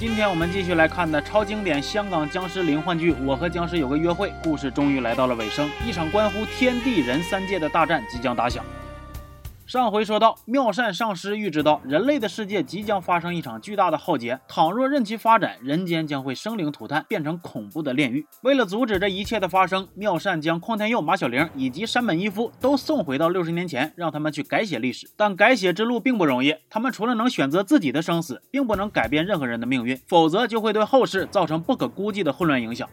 [0.00, 8.64] 今天我们继续来看的超经典香港僵尸灵幻剧《我和僵尸有个约会》，故事终于来到了尾声，一场关乎天地人三界的大战即将打响。
[9.70, 18.26] 上回说到，妙善上师预知到人类的世界即将发生一场巨大的浩劫，倘若任其发展，人间将会生灵涂炭，变成恐怖的炼狱。
[18.42, 25.08] 为了阻止这一切的发生，妙善将邝天佑、马小玲以及山本一夫都送回到六十年前，让他们去改写历史。
[25.16, 32.88] 但改写之路并不容易，他们除了能选择自己的生死，并不能改变任何人的命运，否则就会对后世造成不可估计的混乱影响。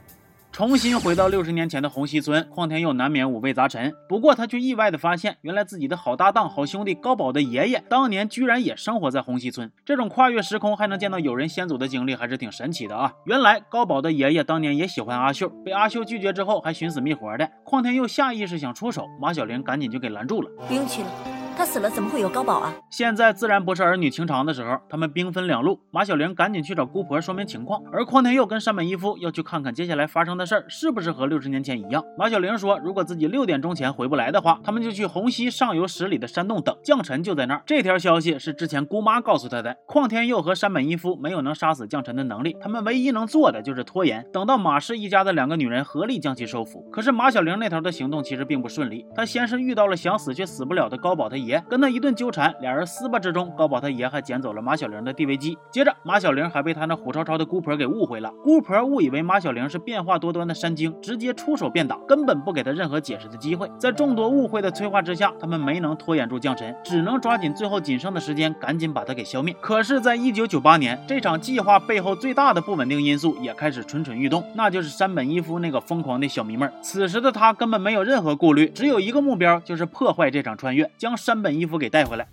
[0.58, 3.94] 重新回到六十年前的红溪村，邝天佑难免五味杂陈。
[4.10, 9.72] 不过他却意外的发现，原来自己的好搭档、好兄弟高宝的爷爷，当年居然也生活在红溪村。
[9.86, 13.14] 这种跨越时空还能见到有人先祖的经历，还是挺神奇的啊！
[13.26, 17.48] 原来高宝的爷爷当年也喜欢阿秀，被阿秀拒绝之后，还寻死觅活的。
[17.64, 20.50] 邝天佑下意识想出手，马小玲赶紧就给拦住了。
[20.68, 21.37] 不用去了。
[21.68, 22.74] 死了，怎么会有高宝啊？
[22.90, 25.78] 现在自然不是儿女情长的时候，他们兵分两路。
[25.92, 32.02] 马小玲赶紧去找姑婆说明情况，而匡天佑跟山本一夫要去看看接下来发生的事儿是不是和六十年前一样。
[32.18, 37.62] 马小玲说，如果自己六点钟前回不来的话，他们就去虹溪上游十里的山洞等，将臣就在那儿。
[37.66, 39.76] 这条消息是之前姑妈告诉他的。
[39.86, 46.82] 匡天佑和山本一夫没有能杀死将臣的能力，他们唯一能做的就是拖延，等到马氏一家的两个女人合力将其收服。
[46.90, 52.28] 可是马小玲那头的行动其实并不顺利，她先是遇到了想死却死不了的高宝他爷，跟他一顿纠。
[52.30, 55.58] 缠，俩人撕巴之中，高宝他爷还捡走了马小玲的地位机。
[55.72, 58.30] 接着，马小玲还被他那虎超超的姑婆给误会了。
[58.44, 63.72] 姑婆误以为马小玲是变化多端的山精，直接出手便打，根本不给他任何解释的机会。
[63.80, 69.56] 在众多误会的催化之下，他们没能拖延住将臣，只能抓紧最后仅剩的时间，赶紧把他给消灭。
[69.62, 76.68] 可是，在一九九八年，这场计划背后最大的不稳定因素也开始蠢蠢欲动，那就是山本一夫那个疯狂的小迷妹。
[76.82, 82.28] 此时的他根本没有任何顾虑，只有一个目标，就是破坏这场穿越，将山本衣服给带回来。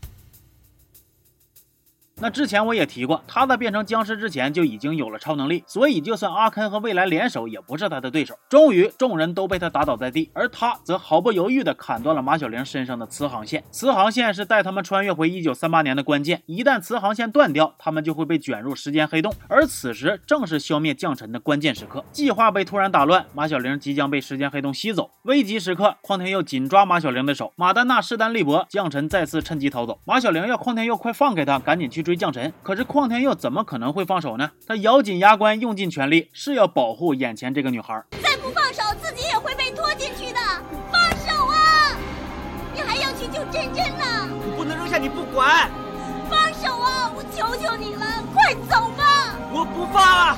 [2.20, 8.38] 那之前我也提过，他在变成僵尸之前就已经有了超能力，所以就算阿肯和未来联手，也不是他的对手。
[8.48, 13.64] 终于，众人都被他打倒在地，而他则毫不犹豫地砍断了马小玲身上的磁航线。
[13.72, 19.34] 磁航线是带他们穿越回一九三八年的关键，一旦磁航线断掉，他们就会被卷入时间黑洞。
[19.48, 25.10] 而此时正是消灭将臣的关键时刻，计划被突然打乱，马小玲即将被时间黑洞吸走。
[25.24, 29.98] 危急时刻，匡天佑紧抓马小玲的手，马丹娜势单力薄，将臣再次趁机逃走。
[30.05, 32.03] 马小玲要匡天佑快放开他，赶紧去。
[32.04, 34.50] 追将臣，可是邝天佑怎么可能会放手呢？
[34.66, 38.04] 他咬紧牙关，用尽全力，是要保护眼前这个女孩。
[38.22, 40.38] 再不放手，自己也会被拖进去的。
[40.92, 41.96] 放手啊！
[42.74, 44.28] 你还要去救真真呢！
[44.46, 45.70] 我不能扔下你不管。
[46.28, 47.10] 放手啊！
[47.16, 49.34] 我求求你了，快走吧！
[49.50, 50.36] 我不放。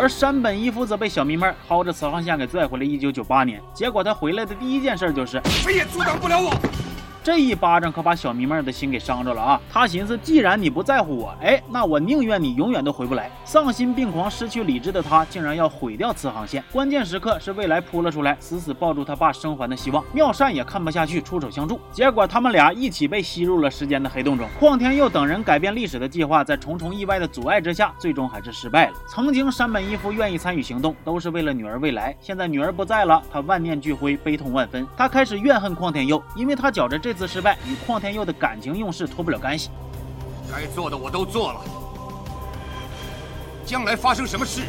[0.00, 6.87] 而山本一夫则被小迷妹薅着磁航线给拽回了1998年，结果他回来的第一件事就是，谁也阻挡不了我。
[7.28, 9.60] 这一巴掌可把小迷妹的心给伤着了啊！
[9.70, 13.30] 她寻思，既然你不在乎我，哎，那我宁愿你永远都回不来。
[13.44, 16.64] 丧心病狂、失去理智的他，竟然要毁掉磁航线。
[16.72, 20.02] 关键时刻是未来扑了出来，死死抱住他爸生还的希望。
[20.10, 21.78] 妙善也看不下去，出手相助。
[21.92, 24.48] 结果他们俩一起被吸入了时间的黑洞中。
[24.58, 28.94] 邝天佑等人改变历史的计划，在重重意外的阻碍之下，最终还是失败了。
[29.06, 32.16] 曾经山本一夫愿意参与行动，都是为了女儿未来。
[32.22, 34.86] 现在女儿不在了，他万念俱灰，悲痛万分。
[34.96, 37.17] 他开始怨恨邝天佑，因为他觉着这。
[37.18, 39.70] 次失败与邝天佑的感情用事脱不了干系，
[40.48, 41.60] 该做的我都做了，
[43.66, 44.62] 将来发生什么事，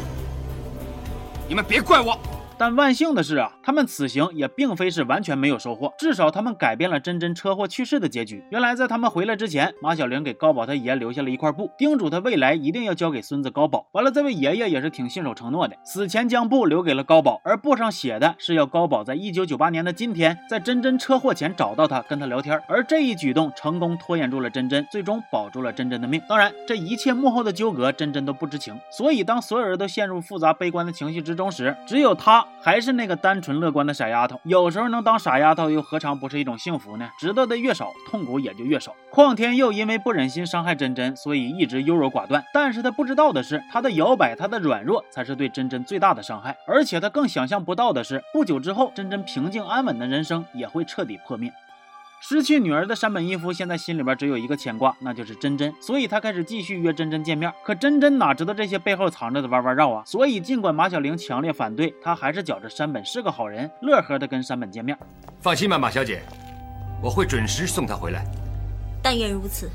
[1.48, 2.18] 你们别怪我。
[2.60, 8.44] 但万幸的是啊，他们此行也并非是完全没有收获，至少他们改变了真真车祸去世的结局。
[8.50, 13.86] 原来在他们回来之前，马小玲给高宝他爷留下了一块布，叮嘱他未来一定要交给孙子高宝。
[13.92, 22.60] 完了，这位爷爷也是挺信守承诺的，死前将布留给了高宝，而布上写的是要高宝在一九九八年的今天，在真真车祸前找到他，跟他聊天。
[22.68, 26.20] 而这一举动成功拖延住了真真，最终保住了真真的命。
[26.28, 28.78] 当然，这一切幕后的纠葛，真真都不知情。
[28.90, 32.46] 所以，当所有人都陷入复杂悲观的情绪之中时，只有他。
[32.62, 37.08] 还是那个单纯乐观的傻丫头，有时候能当傻丫头，又何尝不是一种幸福呢？
[37.18, 38.94] 知道的越少，痛苦也就越少。
[39.10, 42.44] 邝天佑因为不忍心伤害真真，所以一直优柔寡断。
[42.52, 46.56] 但是他不知道的是，他的摇摆，他的软弱，才是对真真最大的伤害。
[46.66, 51.52] 而且他更想象不到的是，不久之后，真真平静安稳的人生也会彻底破灭。
[52.22, 57.50] 失去女儿的山本一夫现在心里边只有一个牵挂，那就是真真，所以他开始继续约真真见面。
[57.64, 60.02] 可真真哪知道这些背后藏着的弯弯绕啊？
[60.04, 64.96] 所以尽管马小玲强烈反对，他还是觉着山本是个好人，乐呵的跟山本见面。
[65.40, 66.20] 放心吧，马小姐，
[67.02, 68.22] 我会准时送她回来。
[69.02, 69.70] 但愿如此。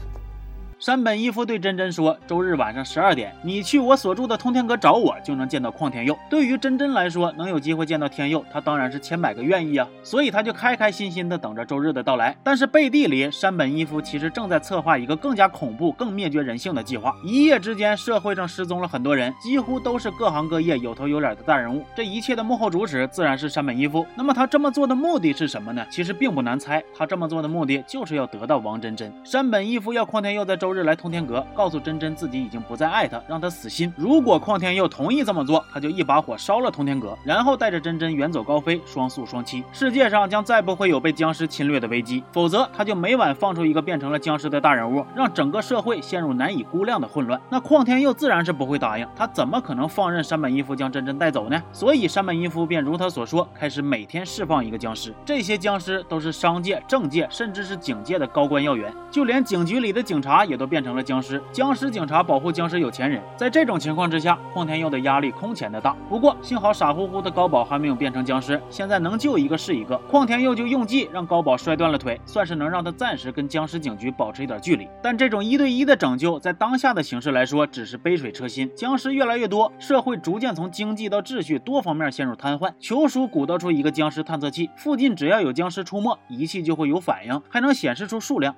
[0.86, 9.88] 山本一夫对真真说：“周日晚上十二点，你去我所住的通天阁找我，就能见到旷天佑。”对于真真来说，能有机会见到天佑，他当然是千百个愿意啊！
[10.04, 12.38] 所以他就开开心心的等着周日的到来。
[12.44, 17.16] 但是背地里，山本一夫其实正在策划一个更加恐怖、更灭绝人性的计划。
[17.24, 21.84] 一夜之间，社会上失踪了很多人，几乎都是各行各业有头有脸的大人物。
[21.96, 24.06] 这一切的幕后主使自然是山本一夫。
[24.14, 25.84] 那么他这么做的目的是什么呢？
[25.90, 29.12] 其实并不难猜，他这么做的目的就是要得到王真真。
[29.24, 33.92] 山本一夫要旷天佑在周日来通天阁，告诉真真自己已经不再爱他，让他死心。
[33.96, 42.22] 如果旷天佑同意这么做，他就一把火烧了通天阁，然后带着真真远走高飞，双宿双栖，世界上将再不会有被僵尸侵略的危机。
[42.34, 47.40] 否则，他就每晚放出一个变成了僵尸的大人物，让整个社会陷入难以估量的混乱。
[47.50, 51.64] 那旷天佑自然是不会答应，他怎么可能放任山本一夫将真真带走呢？
[51.72, 55.14] 所以山本一夫便如他所说，开始每天释放一个僵尸。
[55.24, 61.42] 这些僵尸都是商界、政界，甚至是警界的高官要员，就连警局里的警察也也都变成了僵尸。
[61.52, 65.94] 僵尸警察保护僵尸有钱人，在这种情况之下，旷天佑的压力空前的大。
[66.08, 70.00] 不过幸好傻乎乎的高宝还没有变成僵尸，现在能救一个是一个。
[70.10, 74.88] 旷天佑就用计让高宝摔断了腿，算是能让他暂时跟僵尸警局保持一点距离。
[75.04, 78.72] 但这种一对一的拯救，在当下的形势来说，只是杯水车薪。
[78.74, 82.72] 僵尸越来越多，社会逐渐从经济到秩序多方面陷入瘫痪。
[82.80, 88.56] 球叔鼓捣出一个僵尸探测器，附近只要有僵尸出没，仪器就会有反应，还能显示出数量。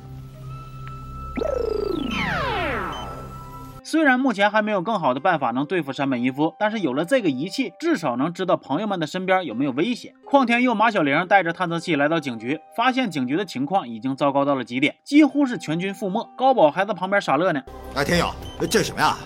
[3.83, 10.13] 虽然目前还没有更好的办法能对付山本一夫，但是有了这个仪器，至少能知道朋友们的身边有没有危险。
[10.25, 16.29] 况天佑、马小玲带着探测器来到警局，发现警局的情况已经糟糕到了极点，几乎是全军覆没。
[16.37, 17.61] 高宝还在旁边傻乐呢。
[17.95, 18.29] 哎，天佑，
[18.69, 19.17] 这是什么呀？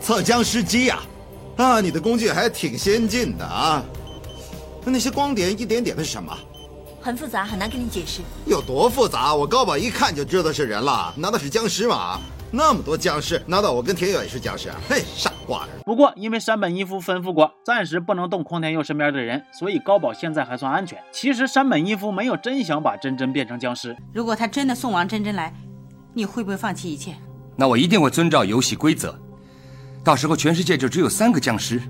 [0.00, 0.98] 测僵尸机呀！
[1.56, 3.84] 啊，你的工具还挺先进的啊。
[4.84, 6.36] 那那些光点一点点的是什么？
[7.06, 8.20] 很复杂，很难跟你解释。
[8.46, 9.32] 有多复杂？
[9.32, 12.18] 我高宝一看就知道是人了，难道是僵尸吗？
[12.50, 14.76] 那么多僵尸，难道我跟田佑也是僵尸啊？
[14.88, 15.68] 嘿，傻瓜！
[15.84, 20.98] 不过因为山本一夫吩咐过，暂时不能动空天佑身边的人，所以高宝现在还算安全。
[21.12, 23.96] 其实山本一夫没有真想把真真变成僵尸。
[24.12, 25.54] 如果他真的送王真真来，
[26.12, 27.14] 你会不会放弃一切？
[27.54, 29.16] 那我一定会遵照游戏规则。
[30.02, 31.80] 到时候全世界就只有三个僵尸：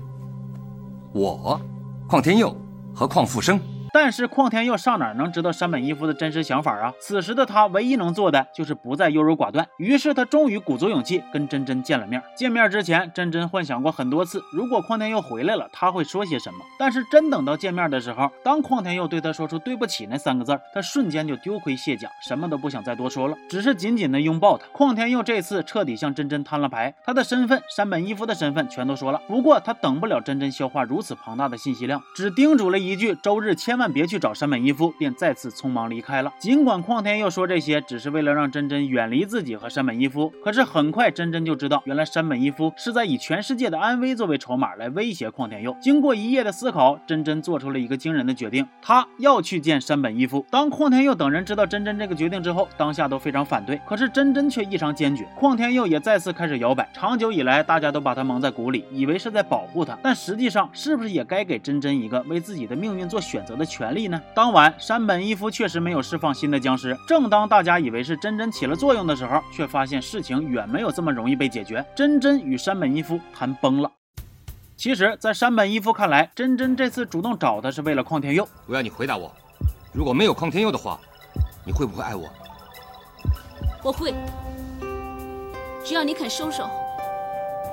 [1.11, 1.59] 我、
[2.07, 2.55] 邝天佑
[2.93, 3.59] 和邝复生。
[3.93, 6.93] 但是邝天佑上哪能知道山本一夫的真实想法啊？
[6.99, 9.67] 此时的他唯一能做的就是不再优柔寡断。
[9.77, 12.21] 于是他终于鼓足勇气跟真真见了面。
[12.35, 16.59] 见面之前，真真幻想过很多次，如果邝天佑回来了，他会说些什么。
[16.77, 24.65] 但是真等到见面的时候，当邝天佑对他说出对不起那三个字，他瞬间就丢盔卸甲，什么都不想再多说了，只是紧紧的拥抱他。
[24.73, 29.21] 邝天佑这次彻底向真真摊了牌，他的身份、山本一夫的身份全都说了。
[29.27, 36.33] 不过他等不了真真消化如此庞大的信息量，只叮嘱了一句：周日千千万别去找山本一夫，便再次匆忙离开了。
[36.39, 45.77] 尽管邝天佑说这些只是为了让真真远离自己和山本一夫，可是很快真真就知道，原来山本一夫是在以全世界的安危作为筹码来威胁邝天佑。
[45.79, 50.43] 经过一夜的思考，真真做出了一个惊人的决定，他要去见山本一夫。
[50.49, 55.23] 当邝天佑等人知道真真这个决定之后，当下都非常反对，可是真真却异常坚决。
[55.39, 56.89] 邝天佑也再次开始摇摆。
[56.95, 64.19] 长久以来，大家都把他蒙在鼓里，以为是在保护他，但实际上，是不是也该给真真一个为自己的命运做选择的权利呢？
[64.33, 66.97] 当晚，山本一夫确实没有释放新的僵尸。
[67.07, 71.85] 正当大家以为是真真起了作用的时候，却发现事情远没有这么容易被解决。
[71.95, 73.91] 真真与山本一夫谈崩了。
[74.75, 78.47] 其实，在山本一夫看来，真真这次主动找他是为了邝天佑。
[78.65, 79.31] 我要你回答我，
[79.91, 80.99] 如果没有邝天佑的话，
[81.65, 82.27] 你会不会爱我？
[83.83, 84.13] 我会，
[85.83, 86.69] 只要你肯收手，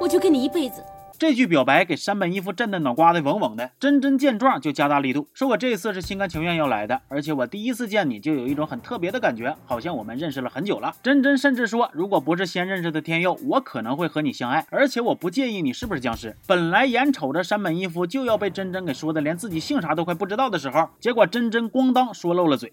[0.01, 0.83] 我就跟你一辈子。
[1.17, 3.71] 这句表白给山本一夫震得脑瓜子嗡嗡的。
[3.79, 10.95] 真真见状就加大力度，说我这次是心甘情愿要来的，而且我第一次见你就有一种很特别的感觉，好像我们认识了很久了。
[11.03, 16.37] 真真甚至说，如果不是先认识的天佑，我可能会和你相爱，而且我不介意你是不是僵尸。
[16.47, 22.73] 本来眼瞅着山本一夫就要被真真给说的连自己姓啥都快不知道的时候，结果真真咣当说漏了嘴，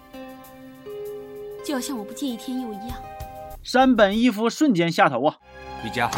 [1.63, 2.97] 就要像我不介意天佑一样。
[3.61, 5.35] 山本一夫瞬间下头啊！
[5.85, 6.09] 瑜伽。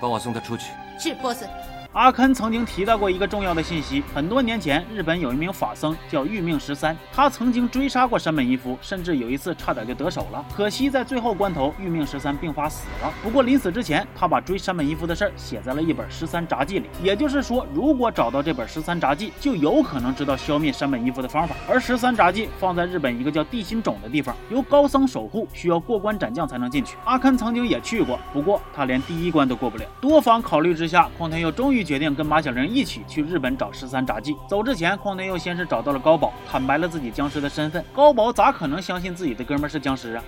[0.00, 0.72] 帮我送他出去。
[0.98, 1.44] 是，boss。
[1.92, 10.44] 阿肯曾经提到过一个重要的信息：很多年前，日本有一名法僧叫玉命十三，他曾经追杀过山本一夫，甚至有一次差点就得手了。
[10.54, 13.12] 可惜在最后关头，玉命十三病发死了。
[13.24, 16.88] 不过临死之前，他把追山本一夫的事儿写在了一本《十三札记》里。
[17.02, 21.56] 也就是说，如果找到这本《十三札记》，就有可能知道消灭山本一夫的方法。
[21.68, 26.96] 而《十三札记》放在日本一个叫地心冢的地方，由高僧守护，需要过关斩将才能进去。
[27.04, 29.84] 阿肯曾经也去过，不过他连第一关都过不了。
[30.00, 34.36] 多方考虑之下，匡天佑终于决定跟马小玲一起去日本找十三札记。
[34.48, 37.84] 走之前，匡天佑先是找到了高宝，坦白了自己僵尸的身份。
[37.94, 40.24] 高宝咋可能相信自己的哥们是僵尸啊？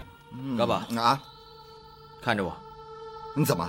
[0.56, 1.20] 高宝啊，
[2.20, 2.54] 看着我，
[3.34, 3.68] 你怎么？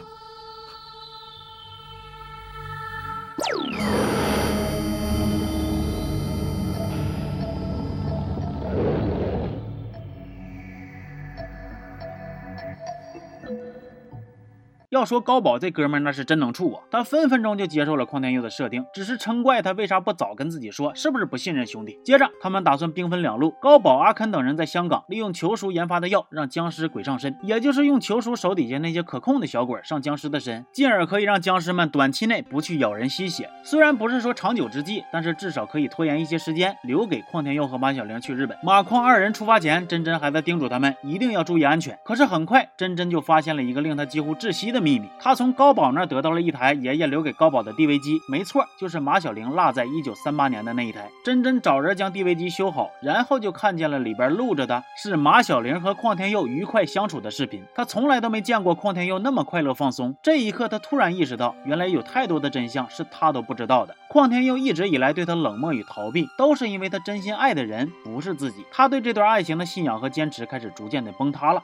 [14.93, 21.99] 要说高宝这哥们儿那是真能处啊，他分分钟就接受了邝天佑的设定，只是嗔怪他为啥不早跟自己说，是不是不信任兄弟？
[22.05, 33.49] 接着他们打算兵分两路，高宝、阿肯等人在香港利用球叔研发的药让僵尸鬼上身，也就是用球叔手底下那些可控的小鬼上僵尸的身，进而可以让僵尸们短期内不去咬人吸血。
[33.63, 38.55] 虽然不是说长久之计，但是至少可以拖延一些时间，留给邝天佑和马小玲去日本。
[38.61, 41.97] 马邝二人出发前，真真还在叮嘱他们一定要注意安全。
[42.05, 51.09] 可是很快，真真就发现了一个令他几乎窒息的秘密，他从高宝那儿得到了一台爷爷留给高宝的 DV 机，没错，就是马小玲落在一九三八年的那一台。
[51.23, 57.63] 真真找人将 DV 机修好，然后就看见了里边录着的是马小玲和邝天佑愉快相处的视频。
[57.73, 60.13] 他从来都没见过邝天佑那么快乐放松。
[60.21, 63.95] 这一刻，他突然意识到，原来有太多的真相是他都不知道的。
[64.09, 68.65] 邝天佑一直以来对他冷漠与逃避，都是因为他真心爱的人不是自己。
[68.71, 71.63] 他对这段爱情的信仰和坚持开始逐渐的崩塌了。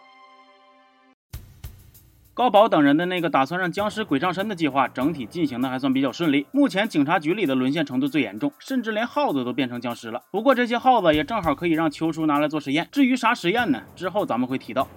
[2.40, 6.48] 高宝等人的那个打算让僵尸鬼上身的计划，整体进行的还算比较顺利。
[6.54, 10.24] 目前警察局里的沦陷程度最严重，甚至连耗子都变成僵尸了。
[10.32, 12.88] 不过这些耗子也正好可以让秋叔拿来做实验。
[12.94, 13.82] 至于啥实验呢？
[13.94, 14.88] 之后咱们会提到。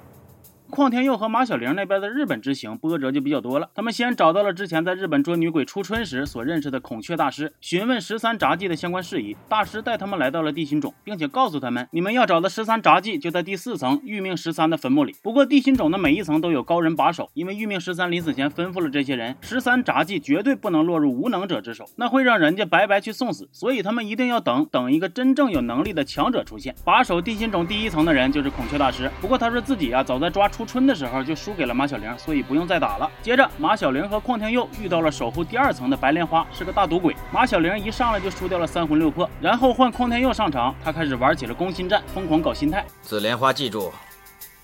[0.74, 3.68] 邝天佑和马小玲那边的日本之行波折就比较多了。
[3.74, 9.36] 他们先找到了之前在日本捉女鬼初春时所认识的孔雀大师，询问十三札记的相关事宜。
[9.50, 15.14] 大师带他们来到了地心冢，并且告诉他们，你们要找的十三札记就在第四层玉命十三的坟墓里。
[15.22, 23.46] 不过地心冢的每一层都有高人把守，因为玉命十三临死前吩咐了这些人，十三札记绝对不能落入无能者之手，那会让人家白白去送死。
[23.52, 26.74] 所以他们一定要等等一个真正有能力的强者出现。
[26.82, 29.10] 把守地心冢第一层的人就是孔雀大师。
[29.20, 31.32] 不过他说自己啊，早在抓初春的时候就。
[31.42, 33.10] 输给了马小玲，所以不用再打了。
[33.20, 37.16] 接着，马小玲和邝天佑遇到了守护第二层的白莲花，是个大赌鬼。
[37.32, 42.86] 马小玲一上来就输掉了三魂六魄，然后换邝天佑上场，他开始玩起了攻心战，疯狂搞心态。
[43.02, 43.92] 紫莲花，记住，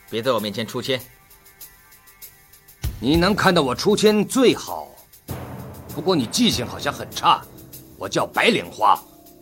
[0.09, 1.01] 别在我面前出千。
[3.01, 4.87] 你能看到我出千最好，
[5.97, 7.43] 不过你记性好像很差。
[7.97, 8.97] 我叫白莲花，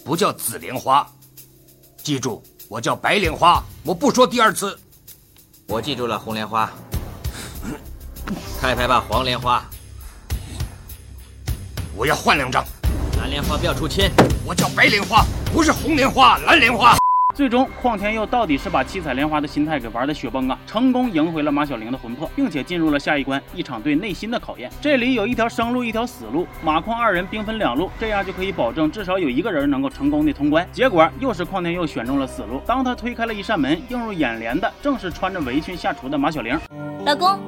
[0.06, 1.06] 不叫紫莲花。
[1.98, 4.78] 记住，我叫白莲花，我不说第二次。
[5.68, 6.70] 我记住了，红莲花。
[8.60, 9.62] 开牌吧，黄莲花！
[11.94, 12.64] 我要换两张。
[13.18, 14.10] 蓝莲花不要出千。
[14.44, 16.96] 我叫白莲花，不是红莲花、蓝莲花。
[17.36, 24.70] 最终，邝天佑到底是把七彩莲花的心态给玩的雪崩啊，成功赢回了马小玲的魂魄，并且进入了下一关，一场对内心的考验。
[24.80, 30.66] 这里有一条生路，一条死路，马邝二人兵分两路，这样就可以保证至少有一个人能够成功的通关。
[30.72, 32.58] 结果又是邝天佑选中了死路。
[32.64, 36.58] 当他推开了一扇门，映入眼帘的正是穿着围裙下厨的马小玲。
[37.04, 37.38] 老公，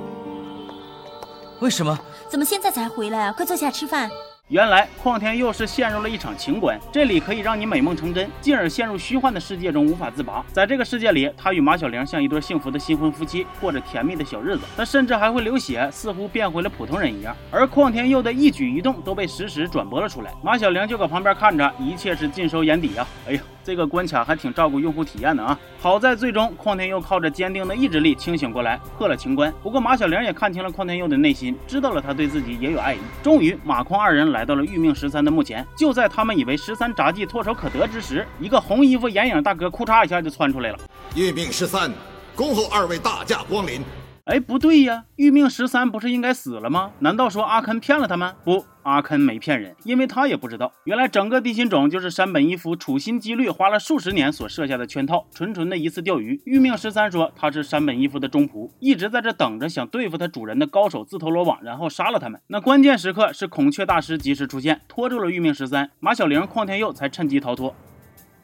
[1.60, 1.98] 为什么？
[2.28, 3.32] 怎么现在才回来啊？
[3.32, 4.10] 快坐下吃饭。
[4.48, 10.42] 原来邝天佑是陷入了一场情关，这里可以让你美梦成真，进而陷入虚幻的世界中无法自拔。
[10.50, 14.62] 在这个世界里，他与马小玲像一对幸福的新婚夫妻，过着甜蜜的小日子。
[14.74, 17.36] 他甚至还会流血，似乎变回了普通人一样。
[17.50, 23.06] 而邝天佑的一举一动都被实时转播了出来，马小玲就搁旁边看着，一切是尽收眼底啊。
[23.28, 23.40] 哎呀！
[23.68, 25.60] 这个关卡还挺照顾用户体验的啊！
[25.78, 29.52] 好在最终邝天佑靠着坚定的意志力清醒过来，破了情关。
[29.62, 32.98] 不过马小玲也看清了邝天佑的内心，知道了他对自己也有爱意。
[33.22, 35.66] 终于，马邝二人来到了玉命十三的墓前。
[35.76, 40.78] 就在他们以为十三杂技唾手可得之时，一个红衣服眼影大哥库嚓一下就窜出来了。
[41.14, 41.92] 玉命十三，
[42.34, 43.82] 恭候二位大驾光临。
[44.24, 46.90] 哎，不对呀，玉命十三不是应该死了吗？
[47.00, 48.34] 难道说阿肯骗了他们？
[48.44, 48.64] 不。
[48.88, 56.40] 阿肯没骗人，因为他也不知道，原来整个地心种就是山本一夫处心积虑花了数十年所设下的圈套，纯纯的一次钓鱼。
[56.44, 62.40] 玉命十三说他是山本一夫的忠仆，一直在这等着想对付他主人的高手自投罗网，然后杀了他们。
[62.46, 67.74] 那关键时刻是孔雀大师及时出现，拖住了玉命十三，马小玲、邝天佑才趁机逃脱。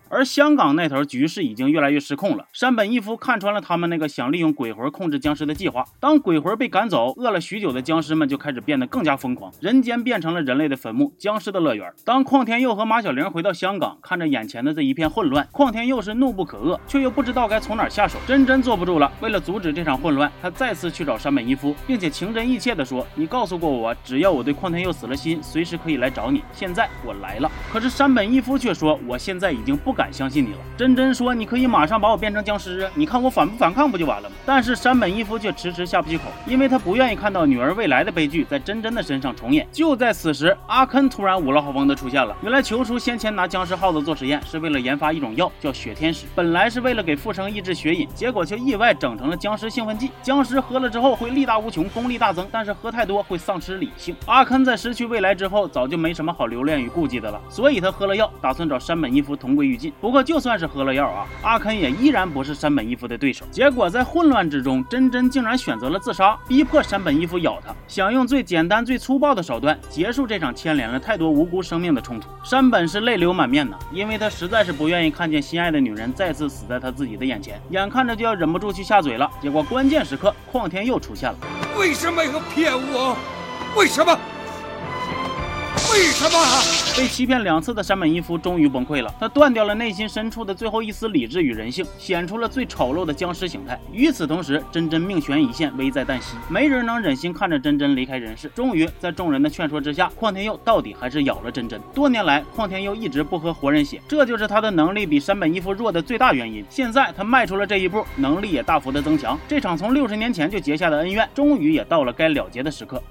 [0.09, 2.47] 而香港那头局势已经越来越失控了。
[2.53, 5.85] 山本一夫看穿了他们那个想利用鬼魂控制僵尸的计划。
[5.99, 11.93] 当鬼魂被赶走，饿了许久的僵尸们就开始变得更加疯狂，人间变成了人类的坟墓，僵尸的乐园。
[12.05, 18.19] 当邝天佑和马小玲回到香港，看着眼前的这一片混乱，邝天佑是怒不可遏，却又不知道该从哪下手。
[18.27, 26.43] 真真坐不住了，为了阻止这场混乱，他再次去找山本一夫，并且情真意切地说：“你告诉过我，只要我对邝天佑死了心，随时可以来找你。
[26.53, 30.59] 现在我来了。”可是山本一夫却说：“我现在已经不敢。”敢相信你了。
[30.77, 34.37] 真真说你可以马上把我变成僵尸啊，你看我反不反抗不就完了吗？
[34.45, 39.67] 但是山本一夫却迟迟下不去口，因为他不愿意看到女儿未来的悲剧在真真的身上重演。
[39.73, 42.37] 就在此时，阿肯突然五了好风的出现了。
[42.43, 46.27] 原来球叔先前拿僵尸耗子做实验，是为了研发一种药，叫血天使。
[46.35, 50.11] 本来是为了给复生抑制血瘾，结果却意外整成了僵尸兴奋剂。
[50.23, 54.15] 僵尸喝了之后会力大无穷，功力大增，但是喝太多会丧失理性。
[54.27, 59.84] 阿肯在失去未来之后，早就没什么好留恋与顾忌的了，所以他喝了药，打算找山本一夫同归于尽。
[60.01, 63.45] 不过就算是喝了药啊，阿肯也依然不是山本一夫的对手。
[63.51, 72.29] 结果在混乱之中，真真竟然选择了自杀，逼迫山本一夫咬他，想用最简单、最粗暴的手段结束这场牵连了太多无辜生命的冲突。
[72.43, 79.31] 山本是泪流满面呐，因为他实在是不愿意看见心爱的女人再次死在他自己的眼前，眼看着就要忍不住去下嘴了。
[79.41, 81.37] 结果关键时刻，况天佑出现了。
[81.79, 83.17] 为什么要骗我？
[83.77, 84.17] 为什么？
[85.91, 86.39] 为什么？
[86.97, 93.79] 被欺骗两次的山本一夫终于崩溃了，他断掉了内心深处的最后一丝理智与人性，显出了最丑陋的僵尸形态。
[93.93, 98.49] 与此同时，真真命悬一线，危在旦夕，没人能忍心看着真真离开人世。
[98.55, 101.81] 终于，在众人的劝说之下，况天佑到底还是咬了真真。
[101.93, 106.65] 多年来，况天佑一直不喝活人血，这就是他的能力比山本一夫弱的最大原因。
[106.71, 109.39] 现在他迈出了这一步，能力也大幅的增强。
[109.49, 113.03] 这场从六十年前就结下的恩怨，终于也到了该了结的时刻。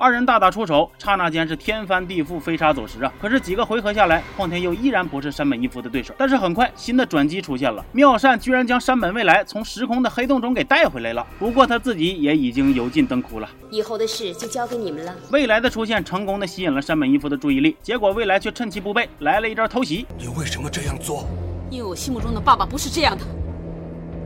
[0.00, 3.12] 二人大打出手，刹那间是天翻地覆、飞沙走石啊！
[3.20, 6.14] 可是几个回合下来，况天佑依然不是山本一夫的对手。
[6.16, 11.26] 但是很快，新的转机出现了，妙善居然将山本未来从时空的黑洞中给带回来了。
[11.36, 15.12] 不过他自己也已经油尽灯枯了，以后的事就交给你们了。
[15.32, 20.06] 未来的出现成功的吸引了山本一夫的注意力，结果未来却趁其不备来了一招偷袭。
[20.16, 21.26] 你为什么这样做？
[21.70, 23.24] 因为我心目中的爸爸不是这样的。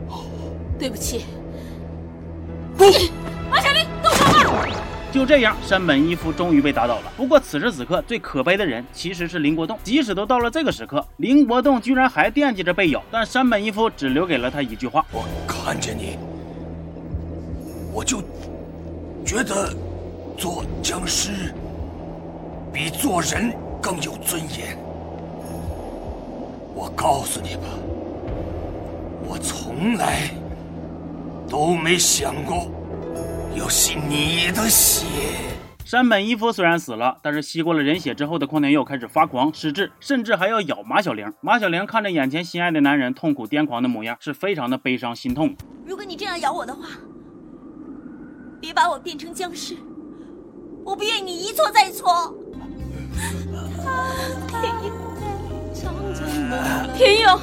[0.09, 0.23] 哦
[0.77, 1.25] 对不起。
[2.77, 2.85] 不，
[3.49, 4.67] 马小玲，动手吧！
[5.13, 7.13] 就这样，山本一夫终于被打倒了。
[7.15, 9.77] 不过此时此刻，最可悲的人其实是林国栋。
[9.83, 16.17] 即使都到了这个时刻，林国栋居然还惦记着被咬，但山本一夫只留给了他一句话：我看见你，
[17.93, 18.23] 我就
[19.23, 19.71] 觉得
[20.35, 21.53] 做僵尸
[22.73, 24.75] 比做人更有尊严。
[26.73, 27.61] 我告诉你吧，
[29.27, 30.31] 我从来
[31.47, 32.65] 都没想过。
[33.55, 35.05] 要吸你的血。
[35.85, 41.31] 山本一夫虽然死了，但是吸过了人血之后的况天佑开始发狂失智，甚至还要咬马小玲。
[41.41, 45.55] 马小玲看着眼前心爱的男人痛苦癫狂的模样，是非常的悲伤心痛。
[45.85, 46.87] 如果你这样咬我的话，
[48.59, 49.75] 别把我变成僵尸，
[50.83, 52.33] 我不愿意你一错再错。
[54.61, 54.89] 天佑，
[56.97, 57.39] 天佑。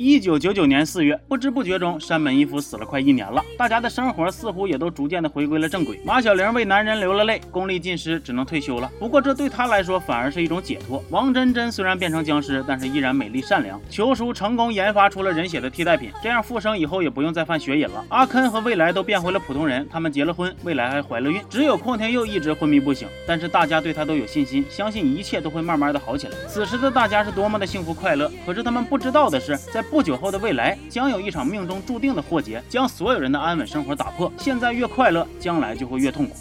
[0.00, 3.44] 一九九九年四月，不知不觉中，山本一夫死了快一年了。
[3.58, 6.00] 大家的生活似乎也都逐渐的回归了正轨。
[6.04, 8.88] 马小玲为男人流了泪，功力尽失，只能退休了。
[9.00, 11.02] 不过这对她来说反而是一种解脱。
[11.10, 13.80] 王真真虽然变成僵尸，但是依然美丽善良。
[13.90, 18.04] 球叔成功研发出了人血的替代品，这样复生以后也不用再犯血瘾了。
[18.08, 21.40] 阿坑和未来都变回了普通人，他们结了婚，未来还怀了孕。
[21.50, 26.34] 只有况天佑一直昏迷不醒，但是大家对他都有信心，相信一切都会慢慢的好起来。
[26.46, 34.30] 此时的大家是多么的幸福快乐，可是他们不知道的是，在不久后的未来，将有一场命中注定的祸劫，将所有人的安稳生活打破。
[34.36, 36.36] 现在越快乐，将来就会越痛苦。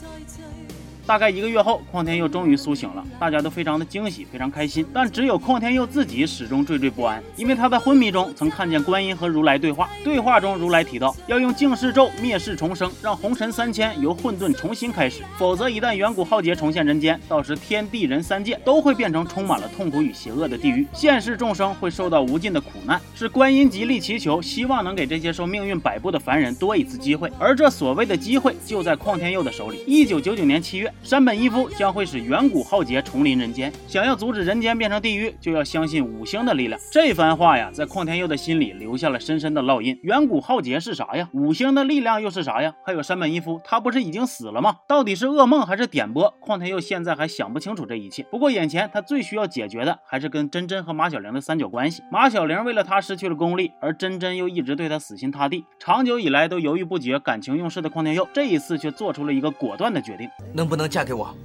[1.07, 4.85] 大概一个月后，况天佑终于苏醒了，大家都非常的惊喜，非常开心。
[4.93, 9.89] 但只有况天佑自己始终惴惴不安，因为他在昏迷中曾看见观音和如来对话。
[10.03, 22.99] 对话中，如来提到要用净世咒灭世重生，让红尘三千由混沌重新开始，否则一旦远古浩劫重现人间，到时天地人三界都会变成充满了痛苦与邪恶的地狱，现世众生会受到无尽的苦难。
[23.15, 29.81] 是观音极力祈求，希望能给这些受命运摆布的凡人多一次机会，而这所谓的机会就在况天佑的手里。
[29.87, 30.93] 一九九九年七月。
[31.03, 33.71] 山本一夫将会使远古浩劫重临人间。
[33.87, 36.79] 想要阻止人间变成地狱，就要相信五行的力量。
[36.91, 39.97] 这番话呀，在况天佑的心里留下了深深的烙印。
[40.03, 41.29] 远古浩劫是啥呀？
[41.33, 42.73] 五行的力量又是啥呀？
[42.83, 44.75] 还有山本一夫，他不是已经死了吗？
[44.87, 46.29] 到底是噩梦还是点播？
[46.39, 48.23] 况天佑现在还想不清楚这一切。
[48.23, 52.03] 不过眼前他最需要解决的，还是跟真真和马小玲的三角关系。
[52.11, 55.63] 马小玲为了他失去了功力，而真真又一直对他死心塌地。
[55.79, 61.35] 长久以来都犹豫不决、感情用事的况天佑，这一次却做出了一个果断的决定：能不能嫁给我？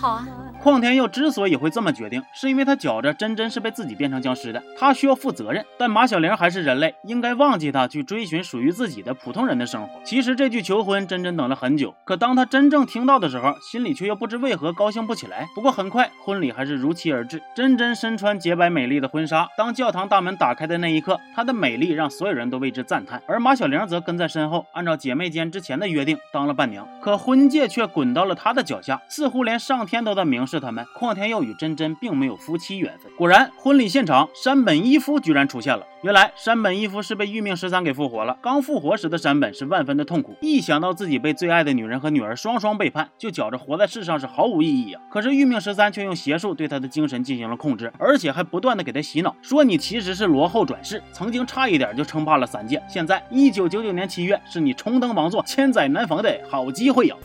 [0.00, 5.66] 好啊，况天佑之所以会这么决定，是因为他觉着真真是被自己变成僵尸的，他需要负责任。
[5.76, 10.00] 但马小玲还是人类，应该忘记他，去追寻属于自己的普通人的生活。
[10.04, 15.48] 其实这句求婚，真真等了很久，可当他真正听到的时候，心里却又不知为何高兴不起来。
[15.52, 17.42] 不过很快，婚礼还是如期而至。
[17.56, 23.20] 真真身穿洁白美丽的婚纱，当教堂大门打开的那一刻，她的美丽让所有人都为之赞叹。
[23.26, 26.86] 而马小玲则跟在身后，按照姐妹间之前的约定当了伴娘。
[27.00, 33.10] 可婚戒却滚到了她的脚下，似乎连上天都在明示是他们，况天佑与真真并没有夫妻缘分。
[33.16, 35.86] 果然，婚礼现场，山本一夫居然出现了。
[36.02, 38.36] 原来山本一夫是被玉命十三给复活了。
[38.42, 45.00] 刚复活时的山本是万分的痛苦，一想到自己被最爱的女人和女儿双双背叛，就觉着活在世上是毫无意义啊。
[45.10, 52.82] 可是玉命十三却用邪术对他的精神进行了控制，而且还不断的给他洗脑，说你其实是罗后转世，曾经差一点就称霸了三界。
[52.86, 57.16] 现在一九九九年七月是你重登王座、千载难逢的好机会呀！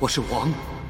[0.00, 0.81] 我是王。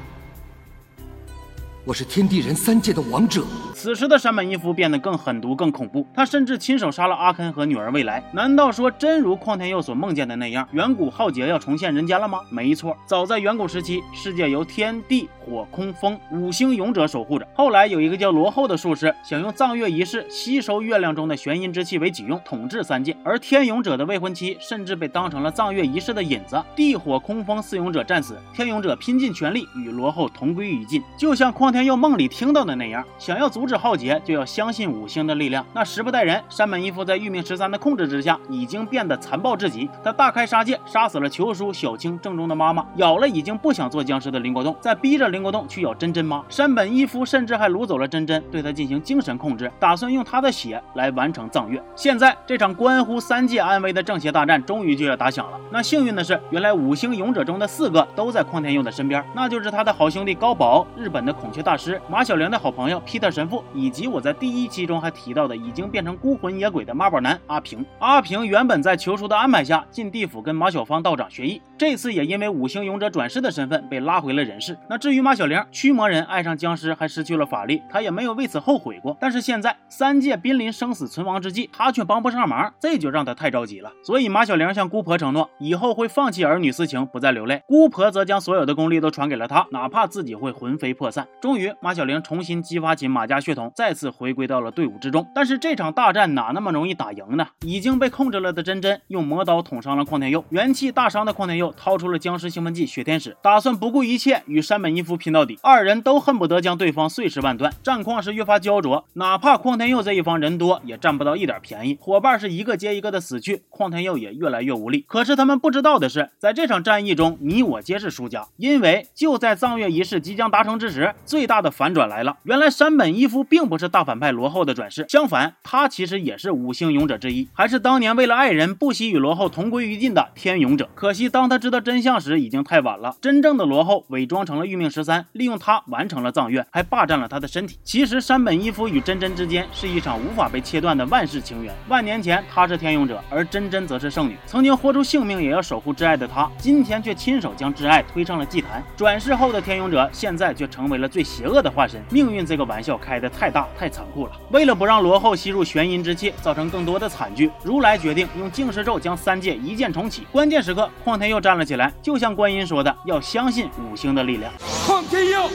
[1.85, 3.45] 我是天地人三界的王者。
[3.83, 8.23] 此时的山本一夫变得更狠毒、更恐怖，他甚至亲手杀了阿肯和女儿未来。
[8.31, 12.39] 难道说真如况天佑所梦见的那样，远古浩劫要重现人间了吗？
[12.49, 17.45] 没错，早在远古时期，世界由天地火空风五星勇者守护着。
[17.53, 23.13] 后来有一个叫罗后的术士，想用藏月仪式吸收月亮中的玄阴之气为己用，统治三界。
[23.21, 26.63] 而天勇者的未婚妻甚至被当成了藏月仪式的引子。
[26.73, 35.65] 地火空风四勇者战死，天勇者拼尽全力与罗后同归于尽，就像况天佑梦里听到的那样，想要阻止是浩劫，就要相信五星的力量。
[35.73, 39.89] 那时不待人，山本一夫在玉命十三的控制之下，已经变得残暴至极。
[40.03, 46.43] 他大开杀戒，杀死了球叔、小青、正中的妈妈，咬了已经不想做僵尸的林国栋，再逼着林国栋去咬真真妈。
[46.49, 51.81] 山本一夫甚至还掳走了真真，对他进行精神控制，打算用他的血来完成藏月。
[51.95, 55.59] 现在这场关乎三界安危的正邪大战终于就要打响了。
[55.71, 61.99] 那幸运的是，原来五星勇者中的四个都在况天佑的身边，那就是他的好兄弟高宝、日本的孔雀大师。
[62.07, 67.85] 马小玲的好朋友皮特神父，以及我在第一期中还提到的已经变成孤魂野鬼的妈宝男阿平。
[67.99, 74.77] 阿平原本在求叔的安排下进地府跟马小芳道长学艺，这次也因为五星勇者转世的身份被拉回了人世。
[74.89, 79.17] 那至于马小玲，驱魔人爱上僵尸还失去了法力，他也没有为此后悔过。
[79.19, 83.91] 但是现在三界濒临生死存亡之际，他却帮不上忙，这就让他太着急了。
[84.03, 87.61] 所以马小玲向姑婆承诺，以后会放弃儿女私情，不再流泪。
[87.67, 91.27] 姑婆则将所有的功力都传给了他，哪怕自己会魂飞魄散。
[91.41, 95.27] 终于，马小玲重新激发起马家血统，再次回归到了队伍之中。
[95.35, 97.45] 但是这场大战哪那么容易打赢呢？
[97.65, 105.59] 已经被控制了的真真用魔刀捅伤了况天佑，元气大伤的况天佑掏出了僵尸兴奋剂血天使，打算不顾一切与山本一夫拼到底。
[105.61, 109.03] 二人都恨不得将对方碎尸万段，战况是越发焦灼。
[109.13, 111.97] 哪怕况天佑这一方人多，也占不到一点便宜。
[111.99, 115.05] 伙伴是一个接一个的死去，况天佑也越来越无力。
[115.07, 122.37] 可是他们不知道的是，在这场战役中，你我皆是输家，因为就在藏月仪式即将达成之时，最大的反转来了。
[122.43, 130.87] 原来山本一夫夫并不是大反派罗后的转世，相反，他其实也是五星勇者之一，还是当年为了爱人不惜与罗后同归于尽的天勇者。
[130.93, 133.15] 可惜当他知道真相时，已经太晚了。
[133.19, 137.79] 真正的罗后伪装成了玉命十三，利用他完成了葬月，还霸占了他的身体。
[137.83, 141.73] 其实山本一夫与真真之间是一场无法被切断的万世情缘。
[141.89, 148.83] 万年前他是天勇者，而真真则是圣女，曾经豁出性命也要守护挚爱的他，今天却亲手将挚爱推上了祭坛。
[148.95, 152.01] 转世后的天勇者，现在却成为了最邪恶的化身。
[152.11, 154.33] 命运这个玩笑开得太大太残酷了。
[154.51, 160.27] 为了不让罗后吸入玄阴之气，造成更多的惨剧，如来决定用净世咒将三界一键重启。
[160.31, 164.51] 关键时刻，况天佑站了起来，就像观音说的，要相信五星的力量。
[164.85, 165.49] 况天佑，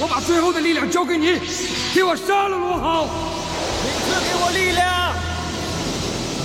[0.00, 1.38] 我把最后的力量交给你，
[1.94, 3.06] 给我杀了罗浩！
[3.80, 5.14] 请赐给我力量，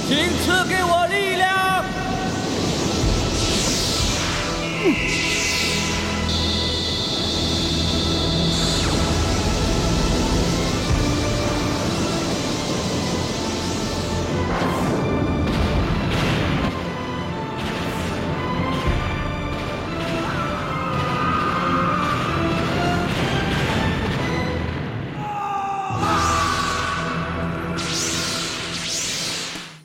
[0.08, 1.44] 请赐给我力量。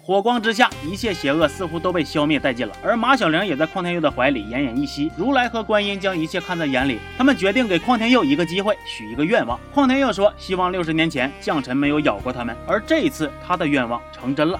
[0.08, 2.74] 火光之下，一切邪恶似乎都被消灭殆尽了。
[2.82, 5.12] 而马小玲也在邝天佑的怀里奄奄一息。
[5.18, 9.60] 如来和观音将一切看在眼里，他们决定给邝天佑一个机会，许一个愿望。
[9.74, 14.58] 邝天佑说：“希望六十年前将臣没有咬过他们。”而这一次，他的愿望成真了。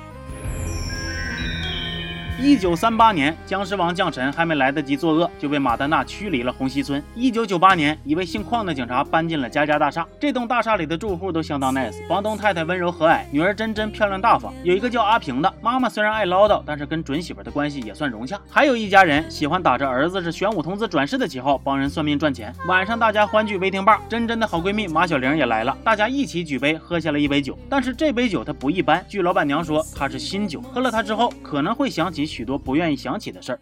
[2.40, 7.02] 一九三八年，僵尸王将臣还没来得及作恶，就被马丹娜驱离了红溪村。
[7.16, 10.06] 一九九八年，一位姓邝的警察搬进了佳佳大厦。
[10.20, 14.54] 这栋大厦里的住户都相当 nice，房东太太温柔和蔼，女儿真真漂亮大方。
[14.62, 18.40] 有一个叫阿平的，妈妈虽然爱唠叨，但是跟准媳妇的关系也算融洽。
[18.48, 22.54] 还有一家人喜欢打着儿子是玄武童子转世的旗号帮人算命赚钱。
[22.68, 27.58] 晚上大家欢聚微听吧，真真的好闺蜜马小玲也来了，大家一起举杯喝下了一杯酒。
[27.68, 32.27] 但是这杯酒它不一般，据老板娘说，它是新酒，喝了它之后可能会想起。
[32.28, 33.60] 许多不愿意想起的事儿。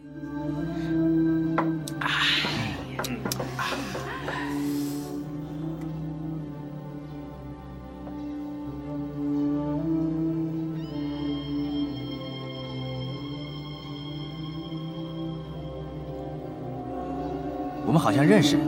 [17.87, 18.59] 我们好像认识，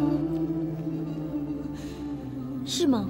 [2.64, 3.06] 是吗？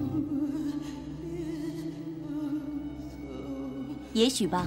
[4.15, 4.67] 也许吧。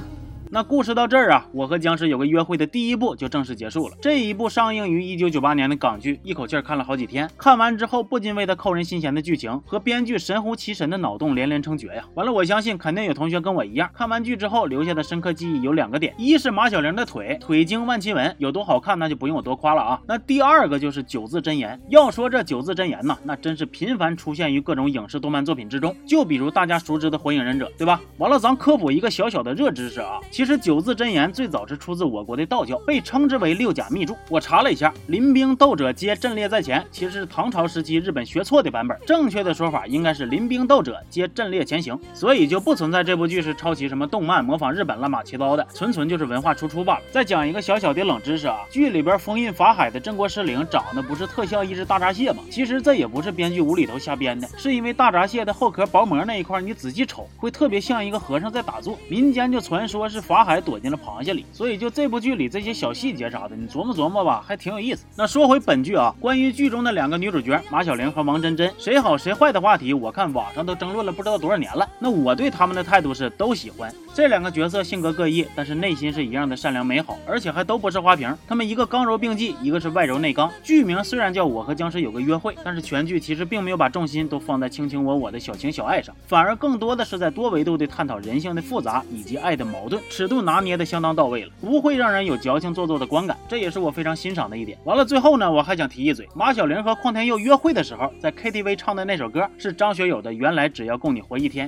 [0.53, 3.95] 那故事到这儿啊，我和僵尸有个约会的第一部就正式结束了。
[4.01, 7.29] 这一部上映于一九九八年的港剧，一口气看了好几天。
[7.37, 12.03] 看完之后，不禁为他扣人心弦的剧情和编剧神乎其神的脑洞连连称绝呀。
[12.15, 20.01] 完了，我相信肯定有同学跟我一样，看完剧之后留下的深刻记忆有两个点：一是马小玲的腿，腿精万奇文有多好看，那就不用我多夸了啊。
[20.05, 21.79] 那第二个就是九字真言。
[21.87, 25.95] 要说这九字真言呢，那真是频繁出现于各种影视动漫作品之中。
[26.05, 28.01] 就比如大家熟知的火影忍者，对吧？
[28.17, 30.19] 完了，咱科普一个小小的热知识啊。
[30.41, 34.15] 其实九字真言最早是出自我国的道教，被称之为六甲秘著。
[34.27, 38.97] 我查了一下，临兵斗者皆阵列在前，其实是唐朝时期日本学错的版本。
[39.05, 47.01] 正确的说法应该是临兵斗者皆阵列前行，所以就不存在这部剧是抄袭什么动漫、模仿日本乱码七糟的，纯纯就是文化输出罢了。
[47.11, 52.41] 再讲一个小小的冷知识啊，剧里边封印法海的镇国师灵长得不是特效一只大闸蟹吗？
[52.49, 58.97] 其实这也不是编剧无厘头瞎编的，是因为大闸蟹的后壳薄膜那一块，你仔细瞅会特别像一个和尚在打坐。
[59.07, 60.61] 民间就传说是法海。
[60.61, 65.05] 躲进了螃蟹里，所以就这部剧里这些小细节啥的，你琢磨琢磨吧，还挺有意思。
[65.17, 71.89] 那说回本剧啊，关于剧中的两个女主角马小玲和王真真谁好谁坏的话题，我看网上都争论了不知道多少年了。
[71.97, 73.91] 那我对他们的态度是都喜欢。
[74.13, 78.31] 这两个角色性格各异，但是内心是一样的善良美好，而且还都不是花瓶。
[78.47, 80.51] 他们一个刚柔并济，一个是外柔内刚。
[80.61, 90.61] 剧名虽然叫我和僵尸有个约会，但是全剧其实并没有把重心都放在卿卿我我的小情小爱上，反而更多的是在多维度的探讨人性的复杂以及爱的矛盾，尺度拿。
[90.61, 94.77] 捏的相当到位了，不会让人有矫情做作的观感，这也是我非常欣赏的一点。
[94.83, 101.67] 完了，最后呢，我还想提一嘴，马小玲和邝天佑约会的时候，在 KTV 唱的那首歌是张学友的《原来只要够你活一天》，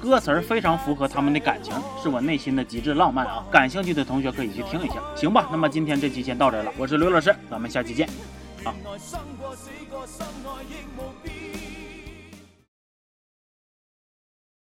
[0.00, 3.44] 歌词儿非常符合他们的感情，是我内心的极致浪漫啊！
[3.52, 5.46] 感兴趣的同学可以去听一下，行吧？
[5.52, 8.08] 那么今天这期先到这了，我是刘老师，咱们下期见，
[8.64, 8.74] 啊。